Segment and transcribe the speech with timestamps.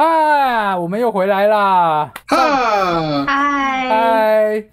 [0.00, 2.12] 嗨，我们又回来啦！
[2.28, 4.64] 哈，嗨，嗨，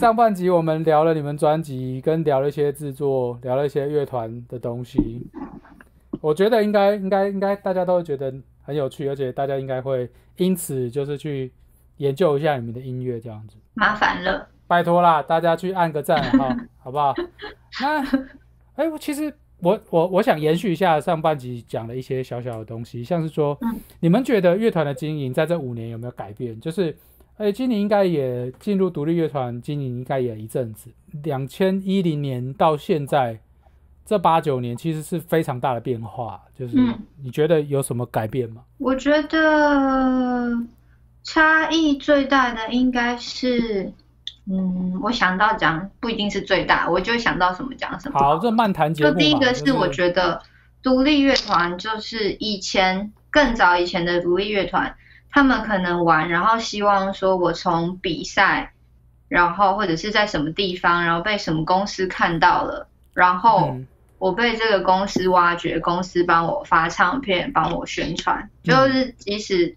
[0.00, 5.30] 上半集我们聊了你们专辑，跟聊了一些制作，聊了一些乐团的东西。
[6.22, 8.32] 我觉得应该应该应该大家都会觉得
[8.62, 11.52] 很有趣，而且大家应该会因此就是去
[11.98, 13.58] 研究一下你们的音乐这样子。
[13.74, 14.48] 麻烦了。
[14.66, 17.14] 拜托啦，大家去按个赞哈，好不好？
[17.82, 18.02] 那，
[18.76, 26.60] 哎，我其实我我我想延续一下上半集讲的一些小小的东西，像是说，嗯你们觉得乐团的经营在这五年有没有改变？
[26.60, 26.96] 就是，
[27.36, 30.90] 哎，今年应该也进入独立乐团经营应该也一阵子，
[31.22, 33.38] 两千一零年到现在
[34.04, 36.42] 这八九年其实是非常大的变化。
[36.58, 38.62] 就是嗯你觉得有什么改变吗？
[38.78, 40.66] 我觉得
[41.22, 43.92] 差异最大的应该是，
[44.50, 48.18] 嗯，我想到讲不一定是最大，我就想到什么讲什么。
[48.18, 50.42] 好，这漫谈节目就，第一个是我觉得
[50.82, 54.96] 独立乐团就是以前更早以前的独立乐团，
[55.30, 58.72] 他们可能玩，然后希望说我从比赛，
[59.28, 63.86] 然后或者是在什么地方，然后被什么公司看到了，然后嗯。
[64.18, 69.76] 我被这个公司挖掘，公司帮我发唱片，帮我宣传，嗯就是即使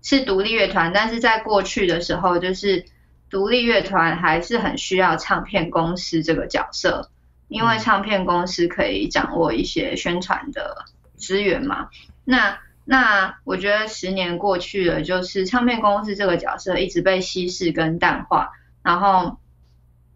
[0.00, 2.84] 是独立乐团，但是在过去的时候，就是
[3.30, 7.10] 独立乐团还是很需要唱片公司这个角色，
[7.48, 10.84] 因为嗯唱片公司可以掌握一些宣传的
[11.16, 11.88] 资源嘛。
[12.24, 18.50] 那那我觉得十年过去了，就是唱片公司这个角色一直被稀释跟淡化，
[18.82, 19.38] 然后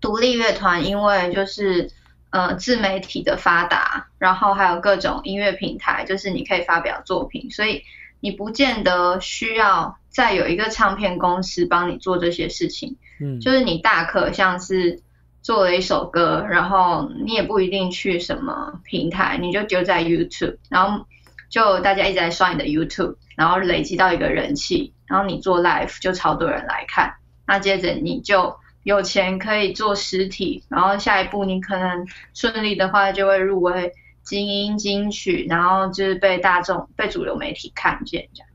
[0.01, 1.91] 独立乐团因为就是
[2.31, 7.85] 呃自媒体的发达，然后还有各种音乐平台，就是你可以发表作品，所以
[8.19, 15.03] 你不见得需要再有一个唱片公司帮你做这些事情，嗯，就是你大可像是
[15.43, 21.05] 做了一首歌，然后你也不一定去什么平台，你就丢在 YouTube，然后
[21.51, 28.55] 就大家一直在刷你的 YouTube，然后累积到一个人气，然后你做 Live 就超多人来看，那接着你就
[28.85, 33.93] 有钱可以做实体，然后下一步你可能顺利的话就会入围
[34.23, 38.49] 金音金曲，然后就是被大众被主流媒体看见这样。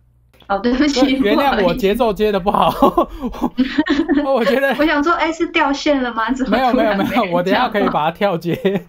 [0.50, 2.74] 哦，对不起，原谅我节奏接的不好，
[4.26, 6.32] 我我觉得我想说，哎，是掉线了吗？
[6.34, 8.58] 怎么没有没有没有，我等下可以把它跳接。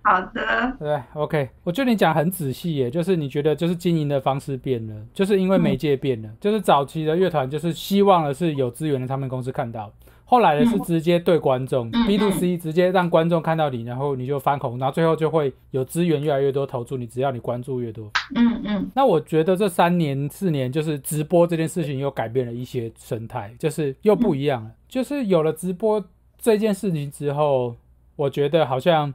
[0.00, 9.92] 好的， 对，OK，我觉得你讲很仔细耶，就是你觉得就是经营的方式变了，就是因为媒介变了，就是早期的乐团就是希望的是有资源的唱片公司看到，
[10.30, 18.10] 后来的是嗯直接对观众、嗯 b to C 直接让观众看到你，然后你就翻红，然后最后就会有资源越来越多投注你，只要你关注越多。
[18.34, 24.70] 嗯嗯那我觉得这三年四年，就是直播这件事情又改变了一些生态，就是又不一样了。
[24.86, 26.04] 就是有了直播
[26.38, 27.74] 这件事情之后，
[28.14, 29.14] 我觉得好像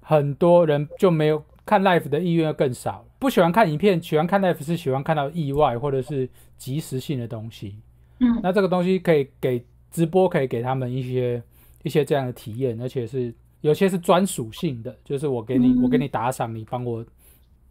[0.00, 3.04] 很多人就没有看 live 的意愿更少了。
[3.18, 7.74] 不喜欢看影片，喜欢看 live 是喜欢看到意外或者是即时性的东西。
[8.20, 9.64] 嗯那这个东西可以给
[9.96, 11.42] 直播，可以给他们一些
[11.82, 17.02] 一些这样的体验，而且是有些是专属性的，就是我给你、嗯我给你打赏，你帮我，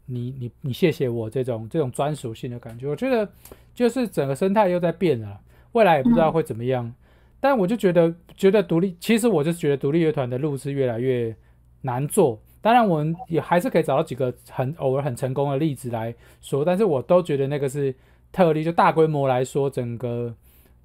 [0.07, 3.29] 你你你谢谢我这种这种专属性的感觉，我觉得
[3.75, 5.39] 就是整个生态又在变了，
[5.73, 6.91] 未来也不知道会怎么样。
[7.39, 11.35] 但我就觉得觉得独立，其实我就觉得独立乐团的路是越来越
[11.81, 12.41] 难做。
[12.59, 17.93] 当然，我们也还是可以找到几个很偶尔很成功的例子来说，但是我都觉得那个是
[18.31, 20.33] 特例，就大规模来说，整个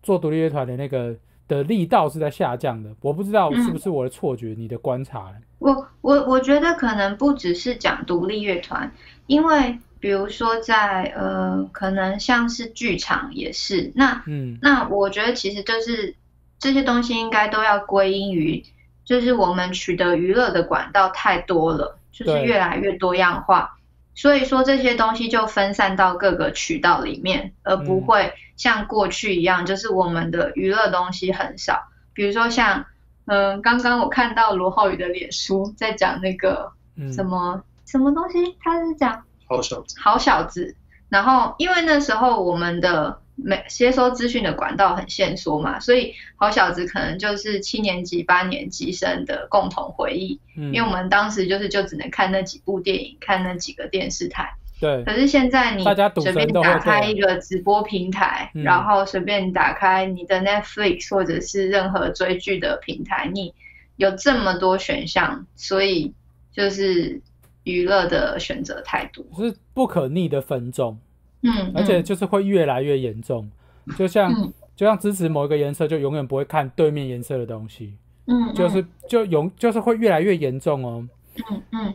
[0.03, 1.17] 做独立乐团的那个
[1.51, 2.89] 的力道是在下降的。
[3.01, 5.35] 我不知道是不是我的错觉，你的观察？
[5.59, 8.91] 我我我觉得可能不只是讲独立乐团，
[9.27, 16.15] 因为比如说在呃，可能像是剧场也是，那嗯那我觉得其实就是
[16.59, 18.65] 这些东西应该都要归因于，
[19.05, 23.77] 就是我们取得娱乐的管道太多了，就是越来越多样化，
[24.21, 32.85] 所以说这些东西就分散到各个渠道里面，而不嗯会像过去一样，就是我们的娱乐东西很少，比如说像。
[33.27, 40.75] 嗯，刚刚我看到罗浩宇的脸书在讲那个嗯，什么、什么东西，他是讲好小子，好小子。
[41.09, 50.41] 然后因为那时候我们的每接收资讯的管道很限缩嘛，所以好小子可能就是七年级、八年级生的共同回忆。
[50.57, 54.53] 嗯，因为我们当时就是就只能看那几部电影，看那几个电视台。
[54.81, 55.85] 对可是现在你
[56.23, 63.53] 随便打开一个直播平台，嗯然后随便打开你的 Netflix 或者是任何追剧的平台，你
[63.97, 66.15] 有这么多选项，所以
[66.51, 67.21] 就是
[67.65, 69.23] 娱乐的选择太多。
[69.37, 70.99] 是不可逆的分众，
[71.43, 73.51] 嗯，而且嗯就是会越来越严重。
[73.97, 77.95] 就像嗯就像支持某一个颜色，就永远不会看对面颜色的东西，
[78.27, 81.09] 嗯，就是就永就是会越来越严重哦。
[81.51, 81.95] 嗯嗯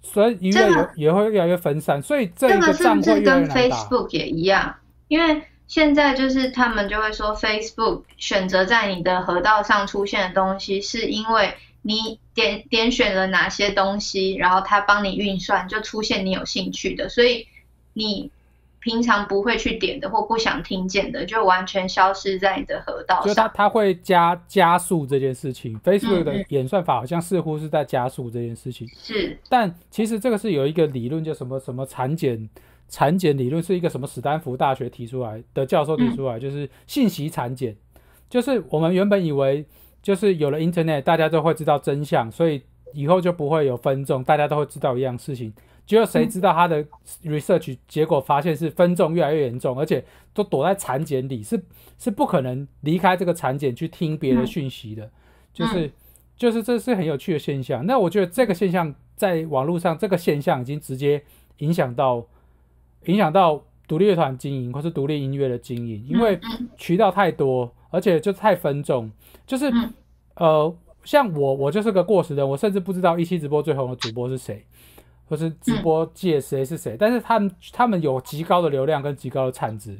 [0.00, 3.48] 所以音乐这个也也会越来越分散，所以这个个是不是跟。
[3.48, 4.74] Facebook 也一样？
[5.08, 11.52] 因为现在就是他们就会说，Facebook 选择在你的河道上出现的东西，是因为
[11.82, 17.48] 你点点选了哪些东西，然后它帮你运算，就出现你有兴趣的，所以
[17.92, 18.30] 你
[18.82, 23.48] 平常不会去点的或不想听见的，就完全消失在你的河道就是它。
[23.48, 26.44] 它会加加速这件事情，Facebook 的嗯。
[26.48, 32.48] 演算法好像似乎是在加速这件事情，是，但其实这个是有一个理论叫什么什么产检
[32.88, 37.76] 产检理论，是一个什么史丹福大学提出来的教授提出来，就是信息产检，
[38.28, 39.64] 就是我们原本以为
[40.02, 42.60] 就是有了 Internet，大家都会知道真相，所以
[42.92, 45.54] 以后就不会有分众，大家都会知道一样事情。
[45.92, 46.82] 结果谁知道他的
[47.22, 50.02] research 结果发现是分众越来越严重，而且
[50.32, 51.62] 都躲在产检里，是
[51.98, 55.10] 是不可能离开这个产检去听别的讯息的，
[55.52, 55.92] 就是
[56.34, 57.84] 就是这是很有趣的现象。
[57.84, 61.22] 那我觉得这个现象在网络上，这个现象已经直接
[61.58, 62.24] 影响到
[63.04, 66.70] 影响到独立乐团经营或是独立音乐的经营，因为嗯。
[66.78, 69.10] 渠道太多，而且就太分众，
[69.46, 69.92] 就是、嗯。
[70.36, 70.74] 呃，
[71.04, 74.64] 像我我就是个过时人，我甚至不知道一期直播最红的主播是谁，
[75.32, 79.98] 或是直播界谁是谁，但是他们他们有极高的流量跟极高的产值，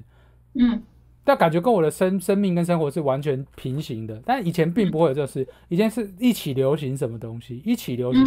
[0.52, 0.82] 嗯。
[1.24, 4.20] 但感觉跟我的生生命跟生活是完全平行的。
[4.26, 8.22] 但以前并不会有这事，以前是一起流行什么东西，一起流行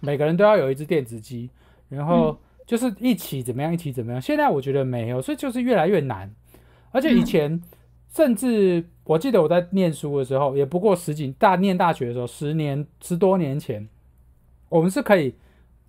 [0.00, 1.48] 每个人都要有一只电子机，
[1.88, 2.36] 然后
[2.66, 4.20] 就是一起怎么样，一起怎么样。
[4.20, 6.30] 现在我觉得没有，所以就是越来越难。
[6.90, 7.62] 而且以前，
[8.12, 13.88] 甚至我记得我在念书的时候，也不过十几大念大学的时候，十年十多年前，
[14.68, 15.32] 我们是可以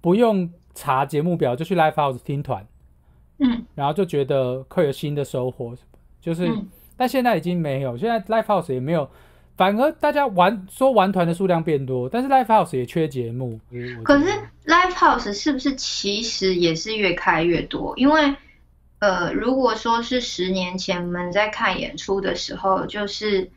[0.06, 2.64] 不用查节目表就去 live house 听团，
[3.40, 5.76] 嗯然后就觉得会有新的收获，
[6.22, 6.48] 就是。
[6.48, 6.68] 嗯
[6.98, 9.10] 但现在已经没有，现在 live house 也没有，
[9.58, 13.60] 反而大家玩说玩团的数量变多，但是 live house 也缺节目。
[14.06, 14.28] 可是
[14.66, 17.94] Live House 是不是其实也是越开越多？
[17.98, 18.34] 因为
[19.00, 23.52] 呃，如果说是十年前我们在看演出的时候，就是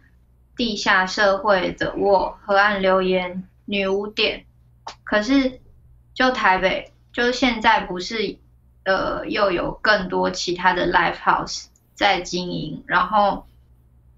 [0.56, 4.44] 地下社会的我、河岸留言、女巫店，
[5.04, 5.60] 可是
[6.18, 8.36] 就台北，就是现在不是
[8.84, 13.44] 呃又有更多其他的 Live House 在经营，然后。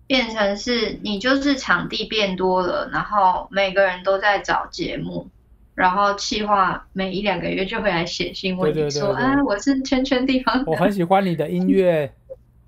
[0.06, 5.28] 变成是你就是场地变多了，然后每个人都在找节目，
[5.76, 12.12] 然后企划每一两个月就会来写信问你说，啊，我是圈圈地方我很喜欢你的音乐，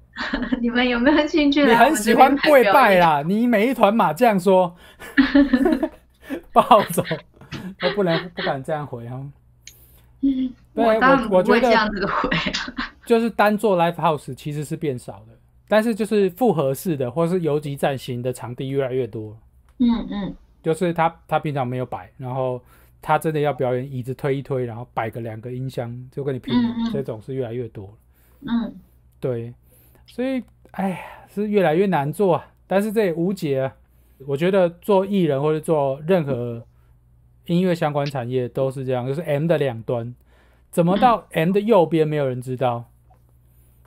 [0.63, 2.63] 你们有没有兴趣你很喜欢跪？
[2.73, 4.77] 拜啦，你每一团马这样说
[6.55, 6.63] 暴
[6.93, 7.03] 走，
[7.83, 9.17] 我不能不敢这样回哈。
[10.21, 12.93] 嗯，对我我我觉得这样子回啊。
[13.05, 15.33] 就是单做 live house 其实是变少的，
[15.69, 19.37] 但是就是复合式的或是游击战型的场地越来越多。
[19.79, 22.63] 嗯嗯就是他他平常没有摆，然后
[23.01, 27.93] 他真的要表演，椅子推一推，然后摆个两个音箱就跟你拼嗯嗯这种是越来越多了。
[28.47, 28.75] 嗯，
[29.19, 29.53] 对，
[30.07, 30.41] 所以
[30.71, 33.75] 哎呀，是越来越难做啊，但是这也无解啊。
[34.25, 36.65] 我觉得做艺人或者做任何
[37.47, 40.15] 音乐相关产业都是这样，就是 M 的两端，
[40.71, 42.91] 怎么到 M 的右边没有人知道，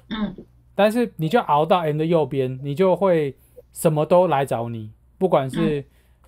[0.10, 0.36] 嗯。
[0.78, 3.36] 但是你就熬到 M 的右边，你就会
[3.72, 5.86] 什么都来找你，不管是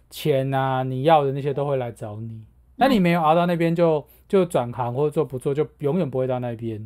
[0.09, 2.41] 钱啊，你要的那些都会来找你。
[2.77, 6.80] 那你没有熬到那边就，就转行或者做不做，就永远不会到那边。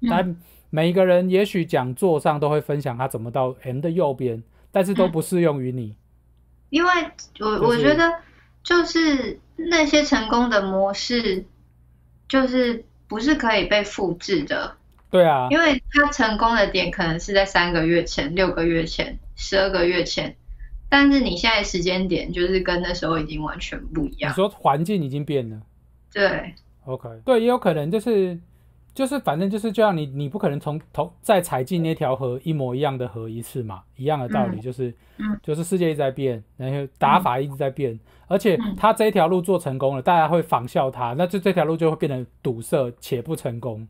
[0.00, 0.08] 嗯。
[0.10, 0.36] 但
[0.70, 4.42] 每一个人也许讲座上都会分享他怎么到 M 的右边，
[4.72, 5.94] 但是都不适用于你。
[6.70, 6.90] 因为
[7.38, 8.12] 我我觉得
[8.64, 11.44] 就是那些成功的模式，
[12.28, 14.76] 就是不是可以被复制的。
[15.10, 20.34] 对啊，因为他成功的点可能是在三个月前、六个月前、十二个月前，
[20.88, 24.34] 但是你现在时间点就是跟那时候已经完全不一样你。
[24.34, 25.60] 说环境已经变了
[26.12, 28.36] 对，，OK，对，也有可能就是
[28.94, 37.98] 就是反正就是这样，你你不可能从头再踩进那条河一模一样的河一次嘛，一样的道理，嗯就是嗯就是世界一直在变，然后打法一直在变，
[38.28, 43.86] 而且嗯他这一条路做成功了，大家会仿效他，那就这条路就会变得堵塞且不成功。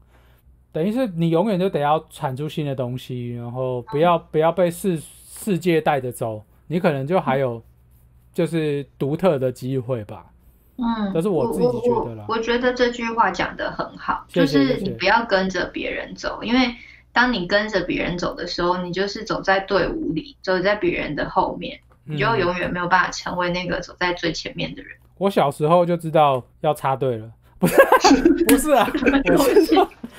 [0.73, 7.63] 等于是你永远就得要产出新的东西，然后不要不要被世世界带着走，你可能就还有
[8.33, 10.33] 就是独特的机会吧。
[10.77, 12.25] 嗯，这是我自己觉得啦。
[12.29, 16.75] 我我觉得这句话讲得很好，就是你不要跟着别人走，因为
[17.13, 22.41] 当你跟着别人走的时候，你就是走在队伍里，走在别人的后面，你就嗯。
[22.41, 24.91] 永远没有办法成为那个走在最前面的人。
[25.19, 27.77] 我小时候就知道要插队了，不是
[28.49, 29.89] 不是啊，我是说，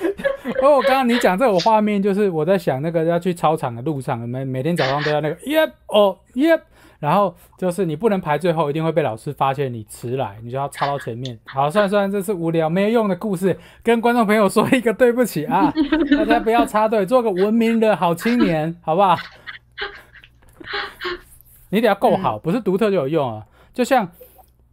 [0.62, 6.62] 因为我刚刚你讲这个画面，就是我在想那个要去操场的路上，每每天早上都要那个 yep 哦 yep，
[7.06, 11.38] 然后就是你不能排最后，一定会被老师发现你迟来，你就要插到前面。
[11.46, 15.72] 好，算算这是无聊没有用的故事，跟观众朋友说一个对不起啊，
[16.18, 19.16] 大家不要插队，做个文明的好青年，好不好？
[21.68, 23.46] 你得要够好，不是独特就有用啊。
[23.72, 24.10] 就像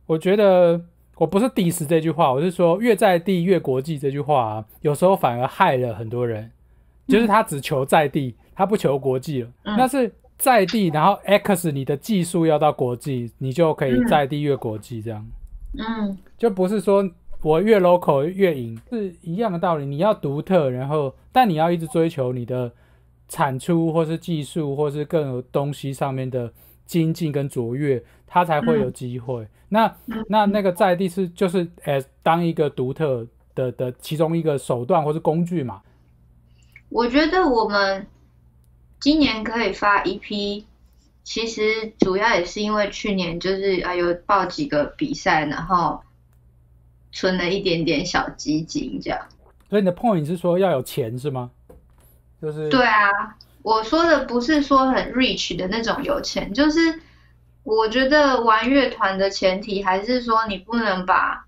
[0.08, 0.82] 我觉得
[1.18, 6.50] 我不是 diss 这句话，我是说越在地越国际这句话啊，有时候反而害了很多人，
[7.08, 9.50] 就是他只求在地，他不求国际了。
[9.64, 15.26] 那是在地，然后 X 你的技术要到国际，你就可以在地越国际这样。
[15.78, 17.10] 嗯，就不是说
[17.42, 19.86] 我越 local 越赢，是一样的道理。
[19.86, 22.72] 你要独特，然后但你要一直追求你的
[23.28, 26.52] 产出或是技术或是更有东西上面的
[26.86, 29.48] 精进跟卓越，它才会有机会。
[29.70, 29.96] 那
[30.28, 33.26] 那那个在地是就是呃当一个独特
[33.56, 35.82] 的的其中一个手段或是工具嘛。
[36.90, 38.06] 我觉得我们
[39.04, 40.66] 今年可以发一批，
[41.26, 46.02] 其实主要也是因为去年就是啊有报几个比赛，然后
[47.12, 49.20] 存了一点点小基金这样。
[49.70, 51.52] 所以你的 point 是说要有钱是吗？
[52.42, 57.02] 就是对啊，我说的不是说很 rich 的那种有钱，就是
[57.64, 61.43] 我觉得玩乐团的前提还是说你不能把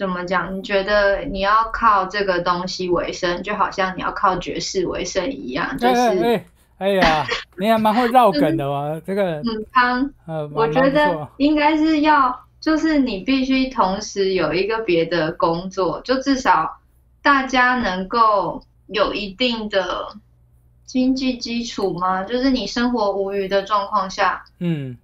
[0.00, 0.56] 怎么讲？
[0.56, 6.44] 你觉得你要靠这个东西为生，就好像你要靠爵士为生一样，就是哎
[6.78, 7.26] 哎呀，
[7.58, 16.80] 你还蛮会绕梗的嘛，这个嗯，康，呃，我觉得应该是要，就是你必须同时有一个别的工作，就至少
[17.20, 20.16] 大家能够有一定的
[20.86, 22.22] 经济基础嘛？
[22.24, 24.96] 就是你生活无余的状况下，嗯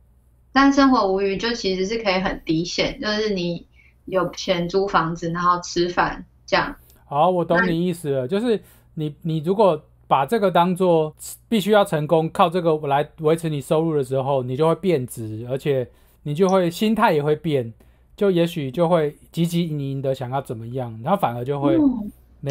[0.55, 3.67] 但生活无余就其实是可以很低线，就是你
[4.07, 6.75] 有钱租房子，然后吃饭这样。
[7.05, 8.61] 好，我懂你意思了，就是
[8.95, 11.15] 你你如果把这个当做
[11.49, 15.89] 必须要成功，靠这个来维持你收入的时候，你就会变质，而且
[16.23, 17.73] 你就会心态也会变，
[18.17, 21.81] 就也许就会汲汲营营的想要怎么样，然后反而就会因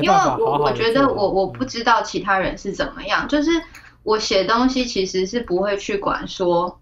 [0.01, 3.50] 为办法好好地我我觉得我我不知道其他人是怎么样，就是
[4.03, 6.79] 我写东西其实是不会去管说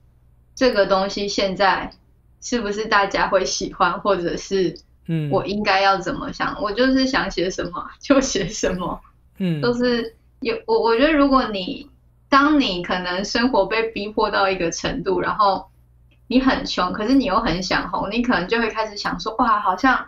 [0.56, 1.92] 这个东西现在
[2.44, 5.32] 是不是大家会喜欢，或者是嗯。
[5.32, 9.00] 我应该要怎么想，我就是想写什么就写什么，
[9.40, 9.62] 嗯。
[9.64, 11.90] 就是有我我觉得如果你
[12.30, 15.68] 当你可能生活被逼迫到一个程度，然后
[16.28, 20.08] 你很穷，可是你又很想红，你可能就会开始想说，哇，好像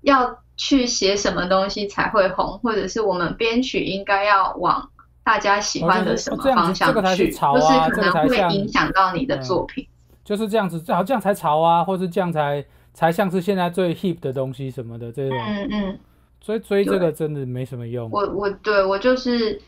[0.00, 4.90] 要去写什么东西才会红，或者是我们编曲应该要往
[5.22, 9.42] 大家喜欢的什么方向去，潮就是啊可能会影响到你的嗯。
[9.42, 9.86] 作品。
[10.26, 15.98] 就是这样子，好这样才潮啊，或是这样才才像是现在最 hip 的东西什么的这种，嗯嗯，
[16.40, 18.10] 所以追这个真的没什么用。
[18.10, 19.62] 我我对我就是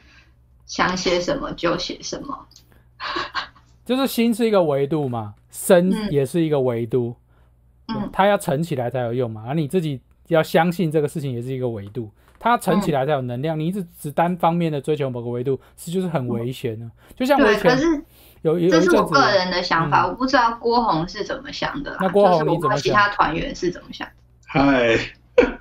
[0.67, 2.37] 想写什么就写什么。
[3.87, 7.15] 就是心是一个维度嘛，身嗯也是一个维度，
[7.87, 8.11] 嗯。
[8.13, 13.59] 它要沉起来才有用嘛，而你自己要相信这个事情也是一个维度，它沉起来才有能量。
[13.59, 16.91] 你一直只单方面的追求某个维度，是就是很危险的。
[17.17, 17.87] 就像我对，以前可是
[18.43, 21.99] 有有一这是，我个人的想法，嗯我不知道郭宏是怎么想的啦。
[22.01, 24.15] 那郭宏你怎么其他团员是怎么想的。
[24.47, 24.99] 嗨，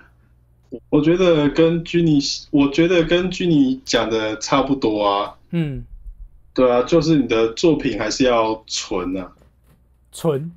[0.90, 2.20] 我觉得跟居尼，
[2.52, 5.34] 我觉得跟居尼讲的差不多啊。
[5.52, 5.84] 嗯，
[6.54, 9.32] 对啊，就是你的作品还是要纯啊，
[10.12, 10.52] 纯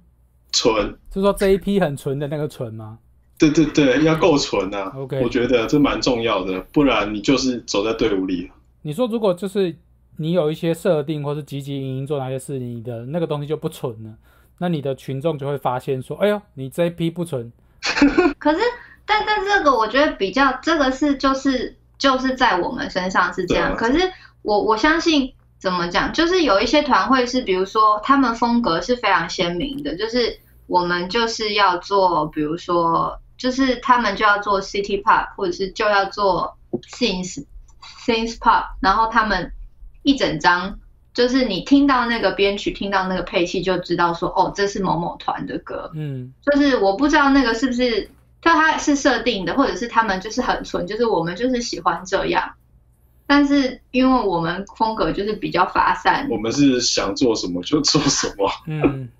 [0.52, 0.96] 纯。
[1.12, 2.98] 是说这一批很纯的那个纯吗？
[3.40, 4.92] 对对对，要够纯啊。
[4.94, 8.54] OK 我觉得这蛮重要的，不然你就是走在队伍里了。
[8.82, 9.75] 你说如果就是
[10.18, 14.11] 你有一些设定或是积极营营做哪些事，你的那个东西就不纯了，
[14.59, 17.50] 那你的群众就会发现说，哎呦，你这一批不纯，
[18.38, 18.61] 可是，
[19.06, 23.73] 但但这个我觉得比较，这个是就是就是在我们身上是这样。
[23.73, 23.99] 啊可是
[24.42, 36.56] 我我相信怎么讲，就是有一些团会是，比如说他们风格是非常鲜明的，就是我们就是要做，比如说就是他们就要做 city pop，或者是就要做
[36.97, 37.44] synth
[38.06, 39.50] synth pop，然后他们
[40.04, 40.78] 一整张。
[41.12, 45.90] 就是你听到那个编曲，听到那个配器，就知道说，哦，这是某某团的歌。
[45.92, 48.04] 嗯就是我不知道那个是不是，
[48.40, 52.52] 就它是设定的，或者是他们就是很纯，就是我们就是喜欢这样。
[53.26, 58.49] 但是因为我们风格就是比较发散，我们是想做什么就做什么。
[58.68, 59.09] 嗯，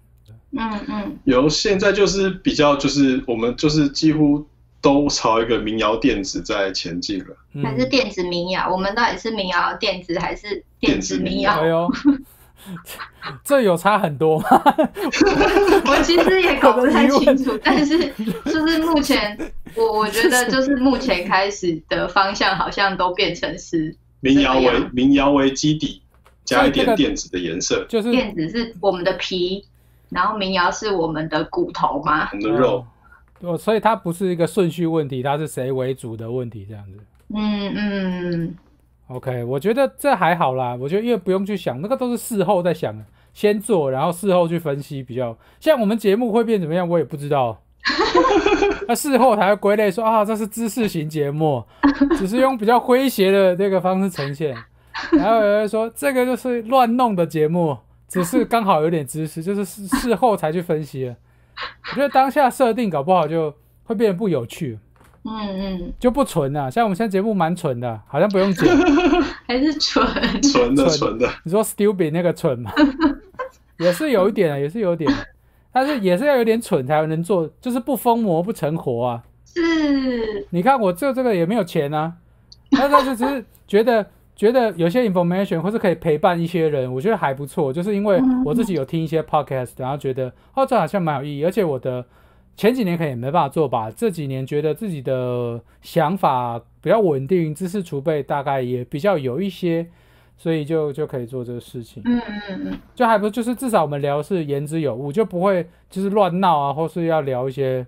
[0.53, 4.45] 嗯嗯有现在就是比较就是我们就是几乎
[4.81, 7.37] 都朝一个民谣电子在前进了。
[7.53, 11.67] 嗯还是电子民谣，我们到底是民谣电子还是电子民谣哎？
[11.67, 11.91] 呦，
[13.43, 14.49] 这有差很多吗？
[15.87, 17.99] 我其实也搞不太清楚，但是
[18.47, 19.37] 就是目前
[19.75, 26.03] 我我觉得就是目前开始的方向好像都变成是民谣为民谣为基底，
[26.45, 29.65] 加一点电子的颜色，就是电子是我们的皮，
[30.11, 32.29] 然后民谣是我们的骨头嘛。
[32.33, 32.85] 我们的肉。
[33.41, 36.99] 哦，所以它不是一个顺序问题，它是谁为主的问题，这样子。
[37.35, 38.55] 嗯嗯
[39.09, 42.95] ，OK，我觉得这还好啦，我觉得因为不用去想，那个都是事后再想，
[43.33, 45.35] 先做，然后事后去分析比较。
[45.59, 47.63] 像我们节目会变怎么样，我也不知道。
[48.87, 51.65] 那事后才会归类说啊，这是知识型节目，
[52.19, 54.55] 只是用比较诙谐的这个方式呈现。
[55.13, 57.79] 然后有人说这个就是乱弄的节目，
[58.11, 61.17] 只是刚好有点知识，就是事事后才去分析了。
[61.91, 64.79] 我觉得当下设定搞不好就会变得不有趣，
[65.25, 66.69] 嗯嗯，就不纯了。
[66.69, 68.69] 像我们现在节目蛮纯的，好像不用剪。
[69.47, 70.05] 还是纯。
[70.43, 72.73] 纯的 纯纯的，你说 stupid 那个蠢嘛，
[73.79, 75.09] 也是有一点啊，也是有点，
[75.73, 79.23] 但是也是要有点蠢才能做，就是不疯魔不成活啊。
[79.45, 82.15] 是，你看我做这个也没有钱啊，
[82.71, 84.05] 但但是只是觉得
[84.41, 87.71] 觉得有些 information 或是可以陪伴一些人，我觉得还不错。
[87.71, 92.03] 就是因为我自己有听一些 podcast，然后觉得哦这好像蛮有意义，而且我的
[92.57, 99.87] 前几年可能也没办法做吧，这几年觉得自己的想法比较稳定，知识储备大概也比较有一些，
[100.39, 102.03] 所以就就可以做这个事情。
[102.07, 102.19] 嗯
[102.49, 107.87] 嗯嗯，就还不就是至少我们聊是言之有物，就不会就是乱闹啊，或是要聊一些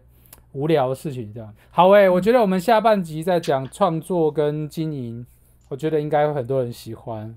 [0.52, 1.50] 无聊的事情这样。
[1.71, 5.25] 好诶、我觉得我们下半集在讲创作跟经营，
[5.73, 7.35] 我觉得应该会很多人喜欢。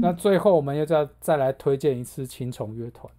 [0.00, 3.12] 那最后我们又再再来推荐一次青虫乐团，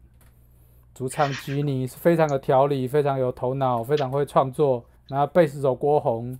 [0.95, 4.85] 主唱吉尼是非常有条理，非常有头脑，非常会创作。
[5.09, 6.39] 然后贝斯手郭宏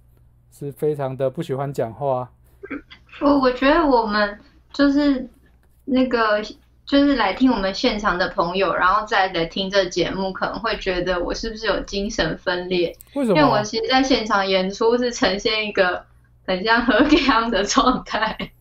[0.58, 2.32] 是非常的不喜欢讲话，
[3.20, 4.40] 我我觉得我们
[4.72, 5.30] 就是
[5.84, 6.42] 那个
[6.86, 12.96] 就是来听我们现场的朋友，然后再来听这节目，可能会觉得我是不是有精神分裂？
[13.16, 13.38] 为什么？
[13.38, 16.06] 因为我其实在现场演出是呈现一个
[16.46, 18.52] 很像何样的状态。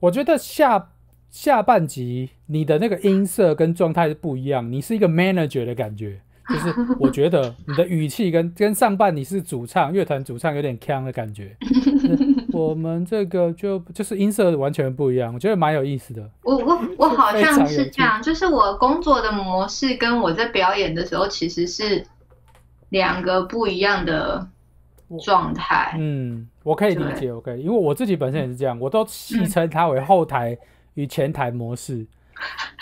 [0.00, 0.88] 我觉得下
[1.30, 11.56] 下半集你的那个音色跟状态是不一样，你是一个 manager 的感觉，就是我觉得你的语气跟 跟上半你是主唱乐团主唱有点腔的感觉。
[12.52, 16.30] 我们这个就就是音色完全不一样，我觉得蛮有意思的。
[16.42, 22.06] 我我我好像是这样，就是我工作的模式跟我在表演的时候其实是
[22.90, 24.48] 两个不一样的
[25.20, 25.94] 状态。
[25.98, 30.56] 嗯，我可以理解，我可以，因为我自己本身也是这样，我都戏称它为后台
[30.94, 32.06] 与前台模式。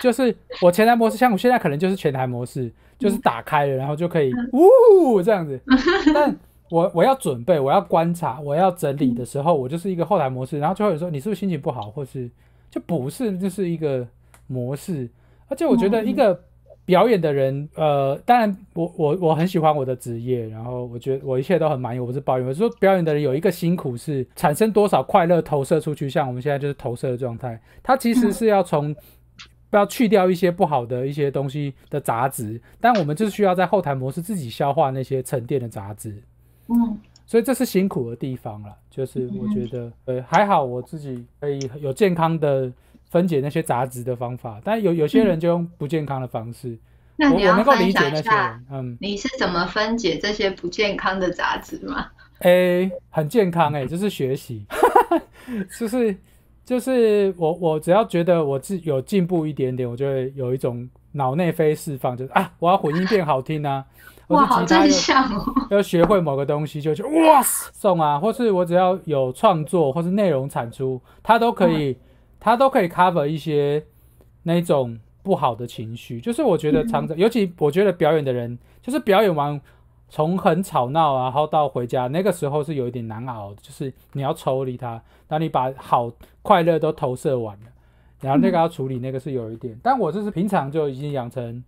[0.01, 5.61] 就是我前台模式，像我现在可能就是前台模式，就是打开了，然后就可以呜这样子。
[6.13, 6.37] 但
[6.71, 10.59] 我我要准备，我要观察，我要整理的时候，我就是一个后台模式。
[10.59, 12.29] 然后就会有时候你是不是心情不好，或是
[12.69, 14.05] 就不是，就是一个
[14.49, 15.09] 模式。
[15.47, 16.43] 而且我觉得一个
[16.85, 22.47] 表演的人，呃，当然我我我很喜欢我的职业，然后我觉得我一切都很满意，我不是抱怨。
[22.47, 28.95] 我是说表演的人有一个辛苦是产生多少快乐投射出去，像我们现在就是投射的状态，它其实是要从。
[29.71, 36.23] 要去掉一些不好的一些东西的杂质，但我们就是需要在后台模式自己消化那些沉淀的杂质，
[36.69, 38.69] 嗯所以这是辛苦的地方了。
[38.89, 42.73] 就是我觉得，呃，还好我自己可以有健康的
[43.15, 46.71] 分解那些杂质的方法，但有有些人就用不健康的方式。
[46.71, 46.77] 我
[47.17, 52.09] 那你要我能够理分享解那些一下人，嗯，你是怎么分解这些不健康的杂质吗？
[52.41, 54.67] 诶、很健康诶、就是学习，
[55.79, 56.17] 就是
[56.65, 63.85] 就是我我只要觉得我自有进步一点点，我就会有一种脑内啡释放，就是啊，我要混音变好听啊，
[64.27, 65.45] 或哇，好正向哦！
[65.71, 71.97] 要学会某个东西，就去哇塞送啊，或是我只要有创作或是内容产出，它都可以，
[72.45, 73.83] 它都可以 cover 一些
[74.43, 76.21] 那种不好的情绪。
[76.21, 79.59] 就是我觉得常常，尤其我觉得表演的人，就是表演完
[80.11, 87.67] 从很吵闹啊，然后到回家那个时候是有一点难熬的，就是你要抽离它，当你把好快乐都投射完了，
[88.21, 91.65] 然后那个要处理那个是有一点，但我就是平常就已经养成。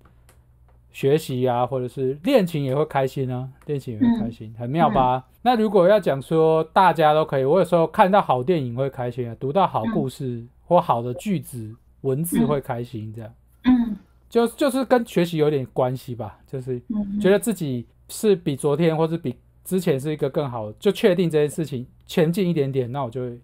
[0.92, 5.22] 学习啊，或者是练琴也会开心啊，练琴也会开心，很妙吧？
[5.42, 13.34] 那如果要讲说大家都可以，我有时候看到好电影会开心啊，读到好故事、或好的句子、文字会开心，这样。
[13.64, 13.96] 嗯。
[14.28, 17.18] 就就是跟学习有点关系吧，就是嗯。
[17.18, 23.40] 觉得自己是比昨天或是比之前是一个更好，就确定这件事情前进一点点，那我就会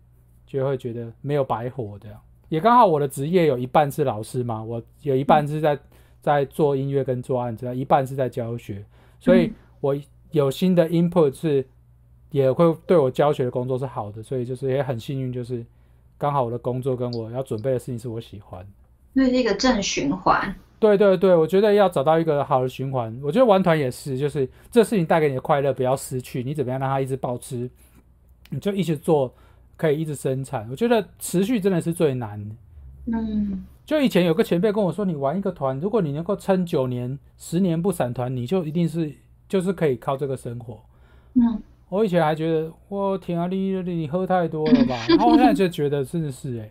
[0.47, 2.21] 就会觉得没有白活这样。
[2.49, 5.79] 也刚好我的职业有一半是老师嘛，我有一半是在
[6.21, 8.85] 在做音乐跟做案子，一半是在教学，
[9.19, 9.97] 所以我
[10.33, 11.67] 有新的 input 是
[12.31, 15.65] 也会对我教学的工作是好的，所以就是也很幸运，就是
[16.23, 18.65] 刚好我的工作跟我要准备的事情是我喜欢。
[19.13, 20.55] 那是一个正循环。
[20.79, 23.13] 对对对，我觉得要找到一个好的循环。
[23.25, 27.69] 我觉得玩团也是，就是这事情带给你的快乐不要失去，你怎么样让它一直保持，
[28.51, 29.35] 你就一直做，
[29.77, 30.69] 可以一直生产。
[30.71, 32.55] 我觉得持续真的是最难的。
[33.07, 39.13] 嗯就以前有个前辈跟我说，你玩一个团，如果你能够撑九年、十年不散团，你就一定是
[39.49, 40.81] 就是可以靠这个生活。
[41.35, 41.61] 嗯
[41.93, 44.97] 我以前还觉得，我天啊，你你你喝太多了吧？
[45.11, 46.71] 然后我现在就觉得真的是哎、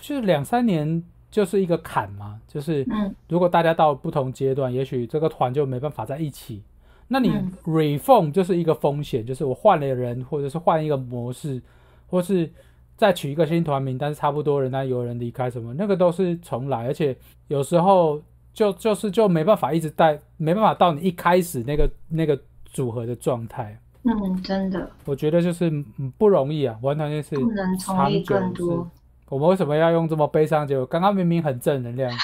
[0.00, 6.62] 就是两三年就是一个坎嘛，就是嗯如果大家到不同阶段，也许这个团就没办法在一起。
[7.06, 11.60] 那你嗯 reform 就是一个风险，就是我换了人，或者是换一个模式，
[12.08, 12.50] 或是
[12.96, 17.14] 再取一个新团名，但是差不多人，那有人离开什么，那个都是重来，而且
[17.48, 18.22] 有时候
[18.54, 23.78] 就就是就没办法一直带，没办法到你一开始那个那个组合的状态。
[24.06, 28.90] 嗯，真的我觉得就是嗯不容易啊，完全就是不能从长意久是更多。
[29.30, 30.66] 我们为什么要用这么悲伤？
[30.66, 32.12] 结果刚刚明明很正能量。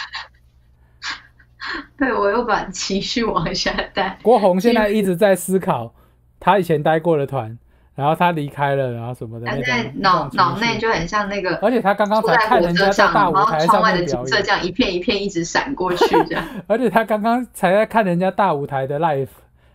[1.96, 4.18] 对我又把情绪往下带。
[4.22, 5.94] 郭宏现在一直在思考
[6.38, 7.56] 他以前待过的团，
[7.94, 16.44] 然后他离开了，然后什么的那种他在脑脑内就很像那个而且他刚刚坐才看在火车上，人家在大然后舞台上的景色这样一片一片一直闪过去，这样。
[16.66, 19.28] 而且他刚刚才在看人家大舞台的 live，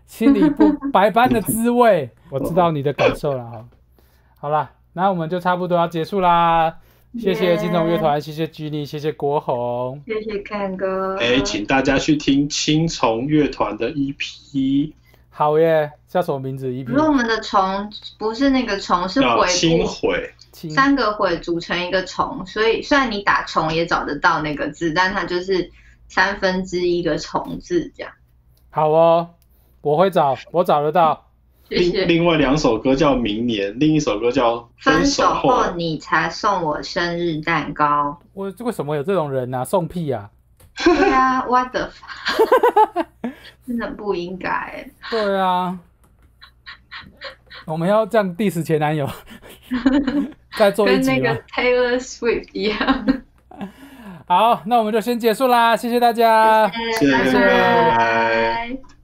[0.06, 2.10] 心里不百般的滋味。
[2.30, 3.65] 我知道你的感受了哈。
[4.38, 6.78] 好啦，那我们就差不多要结束啦。
[7.18, 10.02] 谢谢金钟乐团，谢谢 Jenny，谢谢国宏。
[10.06, 11.18] 谢谢看哥。
[11.18, 14.91] 哎，请大家去听青虫乐团的 E EP，
[15.30, 16.74] 好耶，叫什么名字？
[16.74, 20.32] 一可是我们的虫不是那个虫，是毁。
[20.52, 25.70] 青三个悔组成一个虫，所以虽然你打虫也找得到那个字，但它就是
[26.08, 28.12] 三分之一个虫字这样。
[28.70, 29.30] 好哦，
[29.86, 31.28] 我会找，我找得到。
[31.69, 32.06] 另谢谢。
[32.06, 38.19] 另外两首歌叫《明年》，另一首歌叫《分手手后你才送我生日蛋糕。
[38.34, 39.63] 我为什么有这种人啊？
[39.63, 40.32] 送屁啊！
[40.84, 43.06] 对啊，what the fuck，
[43.67, 44.91] 真的不应该欸。
[45.12, 45.78] 对啊，
[47.65, 49.08] 我们要这样 diss 前男友，
[50.58, 53.24] 再做一集跟那个？Taylor Swift 一样。
[54.28, 56.71] 好，那我们就先结束啦，谢谢大家。
[56.98, 57.32] 谢谢拜
[57.95, 58.94] 拜。